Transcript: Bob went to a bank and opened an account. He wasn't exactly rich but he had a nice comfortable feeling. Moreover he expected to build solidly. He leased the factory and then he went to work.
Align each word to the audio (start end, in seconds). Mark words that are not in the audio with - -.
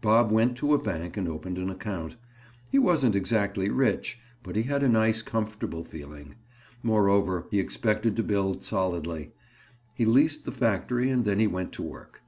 Bob 0.00 0.32
went 0.32 0.56
to 0.56 0.72
a 0.72 0.82
bank 0.82 1.18
and 1.18 1.28
opened 1.28 1.58
an 1.58 1.68
account. 1.68 2.16
He 2.70 2.78
wasn't 2.78 3.14
exactly 3.14 3.68
rich 3.68 4.18
but 4.42 4.56
he 4.56 4.62
had 4.62 4.82
a 4.82 4.88
nice 4.88 5.20
comfortable 5.20 5.84
feeling. 5.84 6.36
Moreover 6.82 7.46
he 7.50 7.60
expected 7.60 8.16
to 8.16 8.22
build 8.22 8.62
solidly. 8.64 9.32
He 9.94 10.06
leased 10.06 10.46
the 10.46 10.50
factory 10.50 11.10
and 11.10 11.26
then 11.26 11.40
he 11.40 11.46
went 11.46 11.72
to 11.72 11.82
work. 11.82 12.22